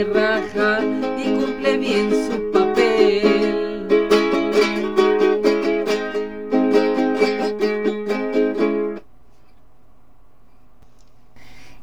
[0.05, 0.81] Raja
[1.19, 3.89] y cumple bien su papel.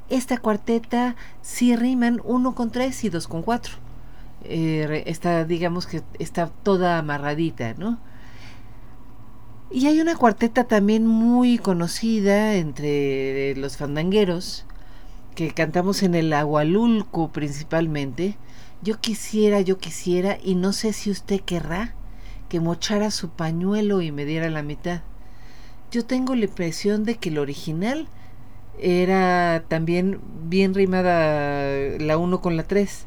[0.09, 3.73] Esta cuarteta sí riman uno con tres y dos con cuatro.
[4.43, 7.99] Eh, está, digamos que está toda amarradita, ¿no?
[9.71, 14.65] Y hay una cuarteta también muy conocida entre los fandangueros
[15.35, 18.37] que cantamos en el Agualulco principalmente.
[18.81, 21.93] Yo quisiera, yo quisiera, y no sé si usted querrá
[22.49, 25.01] que mochara su pañuelo y me diera la mitad.
[25.91, 28.07] Yo tengo la impresión de que el original
[28.79, 33.05] era también bien rimada la 1 con la 3.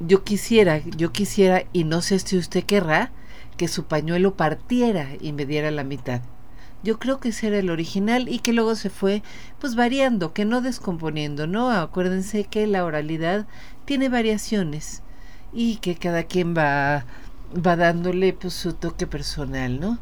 [0.00, 3.12] Yo quisiera, yo quisiera, y no sé si usted querrá,
[3.56, 6.20] que su pañuelo partiera y me diera la mitad.
[6.84, 9.22] Yo creo que ese era el original y que luego se fue
[9.58, 11.70] pues variando, que no descomponiendo, ¿no?
[11.70, 13.46] Acuérdense que la oralidad
[13.86, 15.02] tiene variaciones
[15.54, 17.06] y que cada quien va,
[17.56, 19.98] va dándole pues su toque personal, ¿no?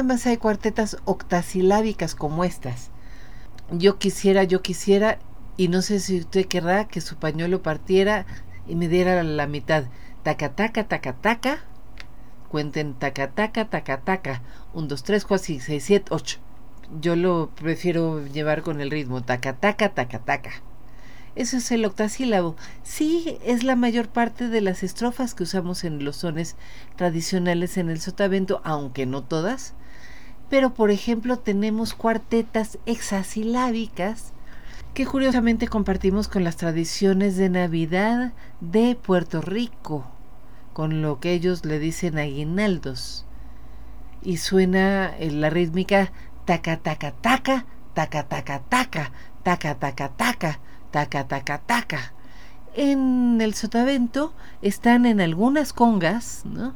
[0.00, 2.90] Pero no nada más hay cuartetas octasilábicas como estas.
[3.70, 5.18] Yo quisiera, yo quisiera,
[5.58, 8.24] y no sé si usted querrá que su pañuelo partiera
[8.66, 9.84] y me diera la mitad.
[10.22, 11.58] Taca, taca, taca, taca.
[12.48, 14.42] Cuenten taca, taca, taca, taca.
[14.72, 16.38] Un, dos, tres, cuatro, cinco, seis, siete, ocho.
[17.02, 19.22] Yo lo prefiero llevar con el ritmo.
[19.22, 20.50] Taca, taca, taca, taca.
[21.36, 22.56] Eso es el octasílabo.
[22.82, 26.56] Sí, es la mayor parte de las estrofas que usamos en los sones
[26.96, 29.74] tradicionales en el sotavento, aunque no todas.
[30.50, 34.32] Pero, por ejemplo, tenemos cuartetas hexasilábicas
[34.94, 40.04] que curiosamente compartimos con las tradiciones de Navidad de Puerto Rico,
[40.72, 43.24] con lo que ellos le dicen aguinaldos.
[44.22, 46.12] Y suena eh, la rítmica
[46.44, 49.12] taca taca taca, taca taca taca,
[49.44, 52.12] taca taca taca, taca taca taca.
[52.74, 56.74] En el sotavento están en algunas congas, ¿no?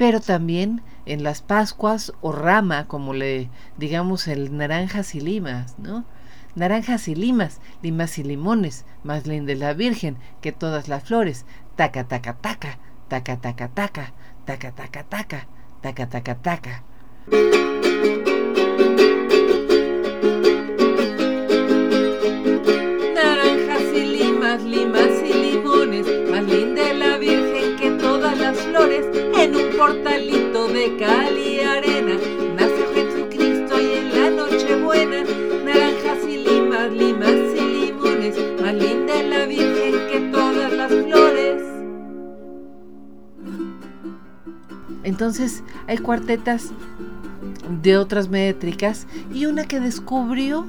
[0.00, 6.06] pero también en las Pascuas o rama, como le digamos el naranjas y limas, ¿no?
[6.54, 11.44] Naranjas y limas, limas y limones, más linda la Virgen que todas las flores,
[11.76, 12.78] taca taca taca,
[13.08, 14.14] taca taca taca,
[14.46, 15.46] taca taca taca,
[15.82, 16.82] taca taca taca.
[45.10, 46.70] Entonces hay cuartetas
[47.82, 50.68] de otras métricas y una que descubrió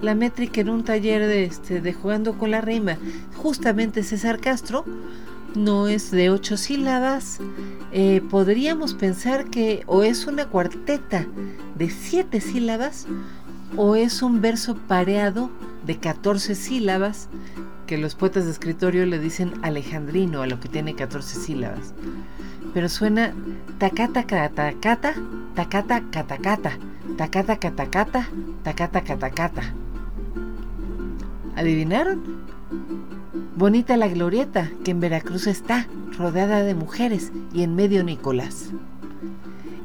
[0.00, 2.96] la métrica en un taller de, este, de jugando con la rima.
[3.36, 4.86] Justamente César Castro
[5.54, 7.40] no es de ocho sílabas.
[7.92, 11.26] Eh, podríamos pensar que o es una cuarteta
[11.74, 13.06] de siete sílabas
[13.76, 15.50] o es un verso pareado
[15.84, 17.28] de 14 sílabas
[17.86, 21.92] que los poetas de escritorio le dicen alejandrino a lo que tiene 14 sílabas.
[22.74, 23.32] Pero suena
[23.78, 25.14] tacata catacata,
[25.54, 26.78] tacata catacata,
[27.16, 28.28] Tacata catacata,
[28.62, 29.62] tacata catacata.
[31.56, 32.22] ¿Adivinaron?
[33.56, 38.70] Bonita la glorieta que en Veracruz está, rodeada de mujeres y en medio Nicolás.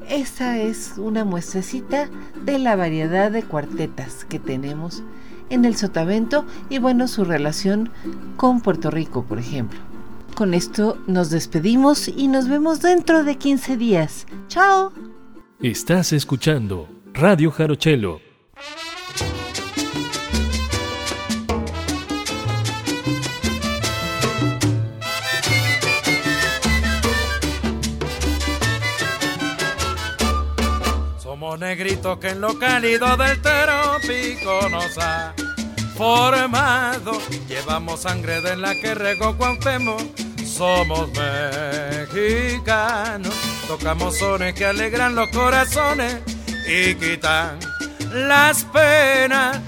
[0.10, 2.08] Esa es una muestrecita
[2.46, 5.04] de la variedad de cuartetas que tenemos
[5.50, 7.90] en el Sotavento y bueno, su relación
[8.38, 9.80] con Puerto Rico, por ejemplo.
[10.38, 14.28] Con esto nos despedimos y nos vemos dentro de 15 días.
[14.48, 14.94] ¡Chao!
[15.60, 18.22] Estás escuchando Radio Jarochelo.
[31.18, 35.34] Somos negritos que en lo cálido del trópico nos ha
[35.96, 37.14] formado.
[37.50, 40.27] Llevamos sangre de la que regó Cuauhtémoc.
[40.58, 41.10] Somos
[42.10, 43.36] mexicanos.
[43.68, 46.18] Tocamos sones que alegran los corazones
[46.68, 47.60] y quitan
[48.12, 49.60] las penas.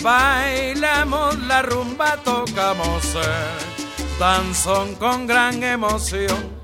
[0.00, 6.54] Bailamos la rumba, tocamos el danzón con gran emoción.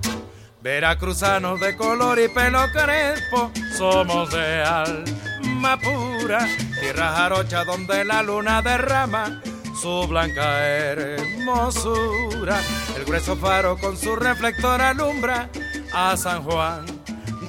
[0.60, 6.46] Veracruzanos de color y pelo crespo, somos de alma pura,
[6.80, 9.42] tierra jarocha donde la luna derrama
[9.82, 12.60] su blanca hermosura.
[12.96, 15.50] El grueso faro con su reflector alumbra
[15.92, 16.86] a San Juan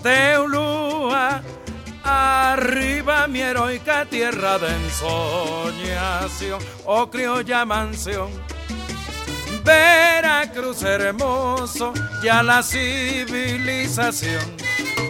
[0.02, 1.44] de Ulúa.
[2.04, 8.30] Arriba mi heroica tierra de ensoñación, oh criolla mansión.
[9.64, 14.44] Veracruz hermoso, ya la civilización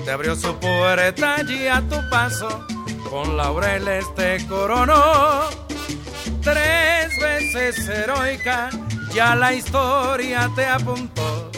[0.04, 2.68] te abrió su puerta allí a tu paso,
[3.10, 5.44] con laureles te coronó.
[6.44, 6.93] Tres
[7.24, 8.70] veces heroica,
[9.14, 11.52] ya la historia te apuntó.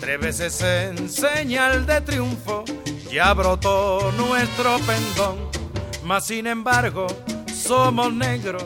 [0.00, 2.64] Tres veces en señal de triunfo,
[3.10, 5.48] ya brotó nuestro pendón.
[6.02, 7.06] Mas sin embargo,
[7.46, 8.64] somos negros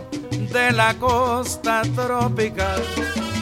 [0.53, 2.83] de la costa tropical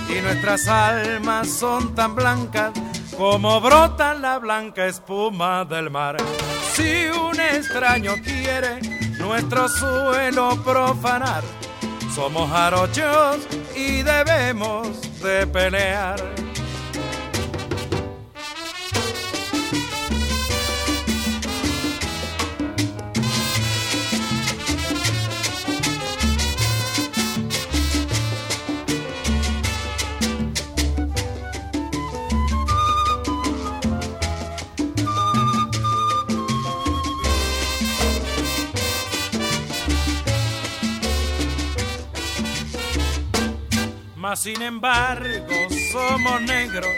[0.09, 2.72] y nuestras almas son tan blancas
[3.16, 6.16] como brota la blanca espuma del mar.
[6.74, 8.80] Si un extraño quiere
[9.18, 11.42] nuestro suelo profanar,
[12.16, 16.45] somos jarochos y debemos de pelear.
[44.29, 45.55] Mas sin embargo
[45.93, 46.91] somos negros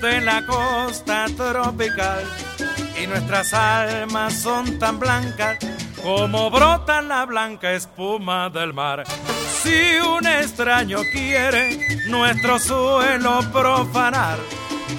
[0.00, 2.22] de la costa tropical
[3.02, 5.58] y nuestras almas son tan blancas
[6.00, 9.02] como brota la blanca espuma del mar.
[9.60, 14.38] Si un extraño quiere nuestro suelo profanar,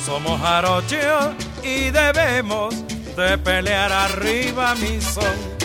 [0.05, 2.75] somos jarocheos y debemos
[3.15, 5.58] de pelear arriba mi son.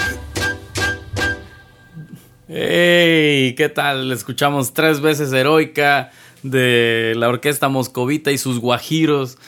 [2.57, 3.57] ¡Hey!
[3.57, 4.13] ¿Qué tal?
[4.13, 6.13] Escuchamos tres veces heroica
[6.45, 9.39] de la orquesta moscovita y sus guajiros.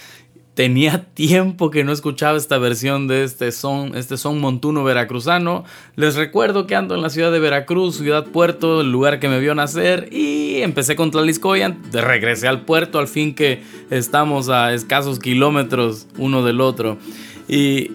[0.55, 5.65] Tenía tiempo que no escuchaba esta versión de este son, este son montuno veracruzano.
[5.95, 9.39] Les recuerdo que ando en la ciudad de Veracruz, ciudad puerto, el lugar que me
[9.39, 10.09] vio nacer.
[10.11, 16.09] Y empecé con Tlaliscoyan, de regresé al puerto, al fin que estamos a escasos kilómetros
[16.19, 16.99] uno del otro.
[17.47, 17.93] Y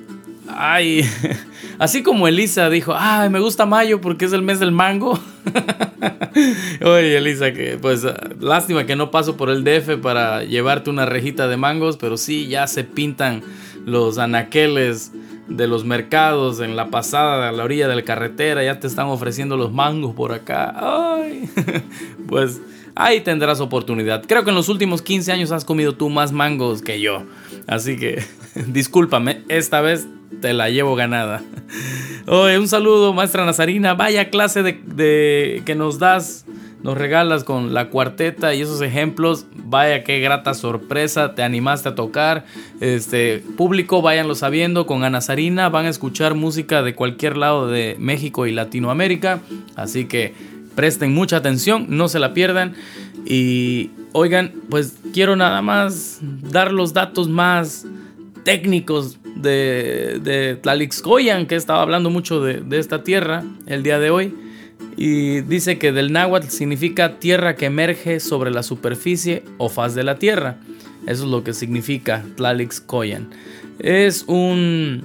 [0.57, 1.05] Ay,
[1.79, 5.19] así como Elisa dijo, ay, me gusta mayo porque es el mes del mango.
[6.81, 8.05] Oye, Elisa, que pues
[8.39, 12.47] lástima que no paso por el DF para llevarte una rejita de mangos, pero sí,
[12.47, 13.41] ya se pintan
[13.85, 15.11] los anaqueles
[15.47, 19.07] de los mercados en la pasada a la orilla de la carretera, ya te están
[19.07, 20.73] ofreciendo los mangos por acá.
[20.75, 21.49] Ay,
[22.27, 22.61] pues
[23.03, 24.23] ahí tendrás oportunidad.
[24.27, 27.23] Creo que en los últimos 15 años has comido tú más mangos que yo.
[27.67, 28.23] Así que
[28.67, 30.07] discúlpame, esta vez
[30.39, 31.41] te la llevo ganada.
[32.27, 33.93] Oye, un saludo, maestra Nazarina.
[33.93, 36.45] Vaya clase de, que nos das,
[36.83, 39.45] nos regalas con la cuarteta y esos ejemplos.
[39.55, 42.45] Vaya qué grata sorpresa, te animaste a tocar.
[42.79, 47.95] Este público, váyanlo sabiendo, con Ana Nazarina van a escuchar música de cualquier lado de
[47.99, 49.39] México y Latinoamérica.
[49.75, 50.33] Así que
[50.75, 52.73] presten mucha atención, no se la pierdan.
[53.25, 57.85] Y oigan, pues quiero nada más dar los datos más
[58.43, 64.09] técnicos de, de Tlalixcoyan, que estaba hablando mucho de, de, esta tierra el día de
[64.09, 64.33] hoy.
[64.97, 70.03] Y dice que del náhuatl significa tierra que emerge sobre la superficie o faz de
[70.03, 70.57] la tierra.
[71.07, 73.29] Eso es lo que significa Tlalixcoyan.
[73.79, 75.03] Es un,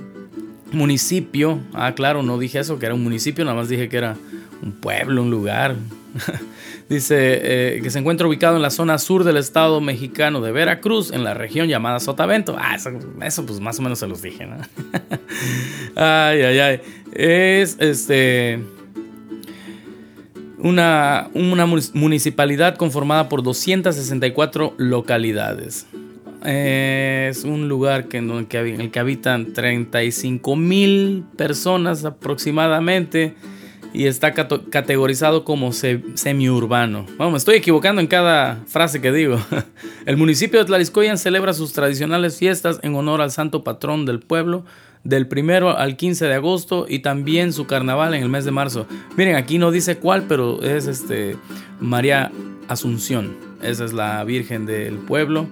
[0.73, 1.61] municipio.
[1.73, 4.17] Ah, claro, no dije eso, que era un municipio, nada más dije que era
[4.63, 5.77] un pueblo, un lugar.
[6.89, 11.11] Dice eh, que se encuentra ubicado en la zona sur del estado mexicano de Veracruz,
[11.11, 12.57] en la región llamada Sotavento.
[12.59, 14.57] Ah, eso, pues más o menos se los dije, ¿no?
[15.97, 16.81] ay, ay, ay.
[17.13, 18.61] Es este
[20.59, 25.87] una, una municipalidad conformada por 264 localidades.
[26.45, 33.35] Es un lugar que que, en el que habitan 35 mil personas aproximadamente
[33.97, 37.07] y está categorizado como semiurbano.
[37.17, 39.41] Vamos, me estoy equivocando en cada frase que digo.
[40.07, 44.67] El municipio de Tlariscoyan celebra sus tradicionales fiestas en honor al santo patrón del pueblo
[45.03, 48.87] del primero al 15 de agosto y también su carnaval en el mes de marzo.
[49.17, 51.37] Miren, aquí no dice cuál, pero es este
[51.81, 52.31] María
[52.69, 53.35] Asunción.
[53.63, 55.47] Esa es la Virgen del pueblo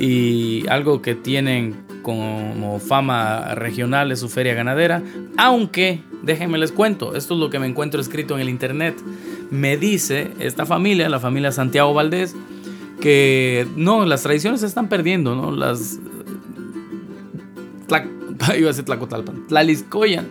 [0.00, 5.02] y algo que tienen como fama regional es su feria ganadera,
[5.36, 8.96] aunque déjenme les cuento, esto es lo que me encuentro escrito en el internet.
[9.50, 12.34] Me dice esta familia, la familia Santiago Valdés,
[13.00, 15.52] que no, las tradiciones se están perdiendo, ¿no?
[15.52, 16.00] Las
[18.56, 19.46] iba a decir Tlacotalpan.
[19.48, 20.26] Tlaliscoyan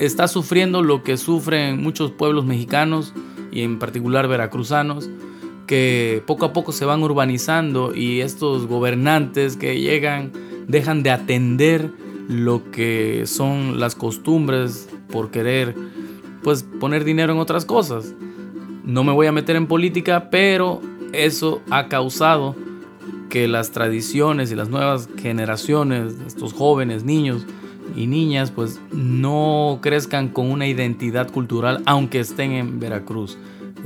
[0.00, 3.14] está sufriendo lo que sufren muchos pueblos mexicanos
[3.52, 5.08] y en particular veracruzanos,
[5.66, 10.32] que poco a poco se van urbanizando y estos gobernantes que llegan
[10.68, 11.90] dejan de atender
[12.28, 15.74] lo que son las costumbres por querer
[16.42, 18.14] pues poner dinero en otras cosas.
[18.84, 20.80] No me voy a meter en política, pero
[21.12, 22.54] eso ha causado
[23.28, 27.44] que las tradiciones y las nuevas generaciones, estos jóvenes, niños
[27.96, 33.36] y niñas, pues no crezcan con una identidad cultural, aunque estén en Veracruz.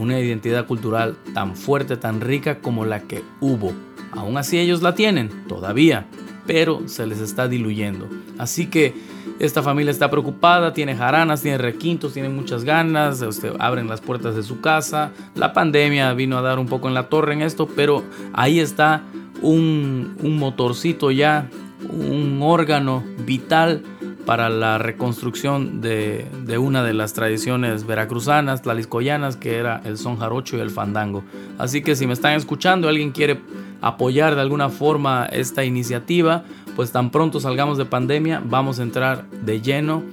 [0.01, 3.75] Una identidad cultural tan fuerte, tan rica como la que hubo.
[4.13, 6.07] Aún así ellos la tienen, todavía,
[6.47, 8.09] pero se les está diluyendo.
[8.39, 8.95] Así que
[9.39, 14.35] esta familia está preocupada, tiene jaranas, tiene requintos, tiene muchas ganas, este, abren las puertas
[14.35, 15.13] de su casa.
[15.35, 19.03] La pandemia vino a dar un poco en la torre en esto, pero ahí está
[19.43, 21.51] un, motorcito ya,
[21.91, 23.83] un órgano vital
[24.31, 26.25] para la reconstrucción de,
[26.57, 31.25] una de las tradiciones veracruzanas, tlaliscoyanas, que era el son jarocho y el fandango.
[31.59, 33.41] Así que si me están escuchando, alguien quiere
[33.81, 36.45] apoyar de alguna forma esta iniciativa,
[36.77, 40.05] pues tan pronto salgamos de pandemia, vamos a entrar de lleno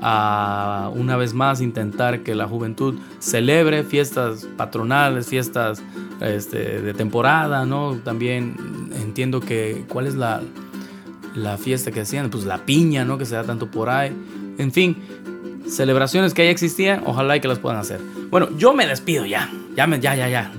[0.00, 5.82] a una vez más intentar que la juventud celebre fiestas patronales, fiestas
[6.22, 7.98] este, de temporada, ¿no?
[8.02, 8.56] También
[9.02, 10.40] entiendo que cuál es la,
[11.36, 13.18] la fiesta que hacían, pues la piña, ¿no?
[13.18, 14.12] Que se da tanto por ahí.
[14.58, 14.96] En fin,
[15.68, 18.00] celebraciones que ya existían, ojalá y que las puedan hacer.
[18.30, 19.50] Bueno, yo me despido ya.
[19.76, 20.50] Ya, me, ya, ya, ya.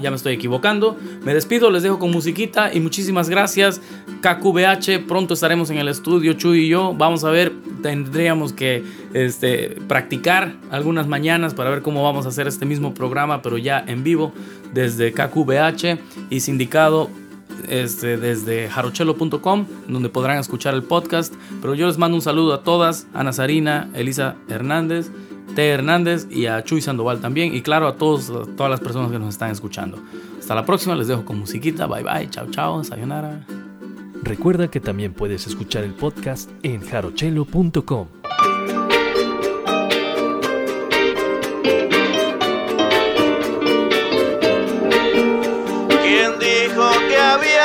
[0.00, 0.96] ya me estoy equivocando.
[1.24, 3.82] Me despido, les dejo con musiquita y muchísimas gracias.
[4.22, 6.94] KQBH, pronto estaremos en el estudio, Chuy y yo.
[6.94, 8.82] Vamos a ver, tendríamos que
[9.12, 13.84] este, practicar algunas mañanas para ver cómo vamos a hacer este mismo programa, pero ya
[13.86, 14.32] en vivo
[14.72, 15.98] desde KQBH
[16.30, 17.10] y sindicado
[17.68, 21.34] este, desde jarochelo.com, donde podrán escuchar el podcast.
[21.60, 25.10] Pero yo les mando un saludo a todas, a Nazarina, Elisa Hernández,
[25.54, 25.68] T.
[25.68, 27.54] Hernández y a Chuy Sandoval también.
[27.54, 29.98] Y claro, a todos, a todas las personas que nos están escuchando.
[30.38, 31.86] Hasta la próxima, les dejo con musiquita.
[31.86, 33.46] Bye bye, chao chao, sayonara.
[34.22, 38.08] Recuerda que también puedes escuchar el podcast en jarochelo.com.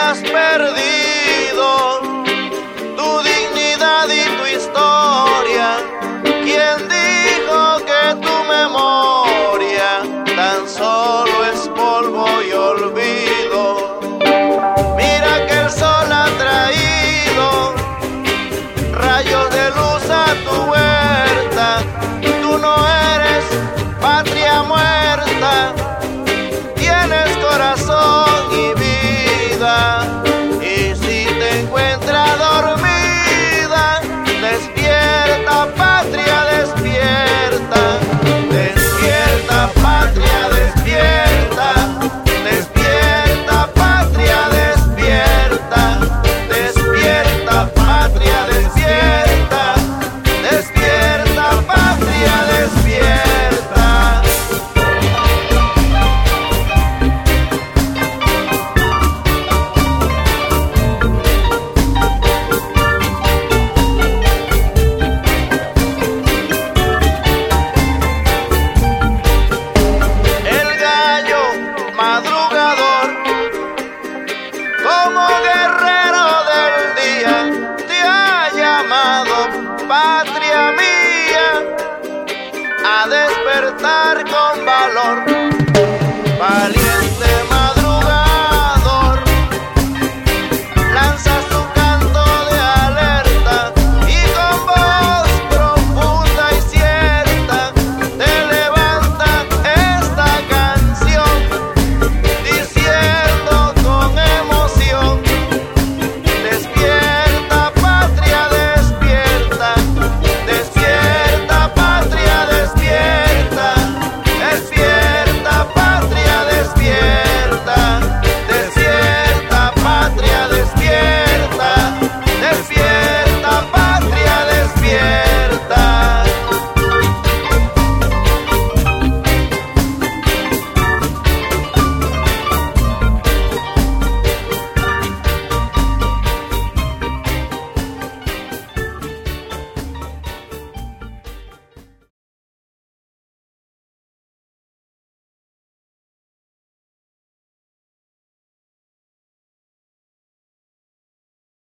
[0.10, 1.19] has perdido